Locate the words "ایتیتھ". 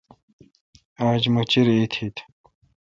1.79-2.19